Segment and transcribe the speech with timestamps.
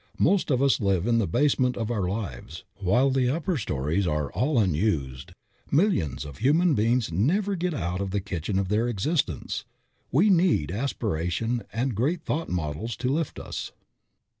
[0.17, 4.31] Most of us live in the basement of our lives, while the upper stories are
[4.31, 5.31] all unused.
[5.69, 9.63] Millions of human beings never get out of the kitchen of their existence.
[10.11, 13.73] We need aspiration and great thought models to lift us.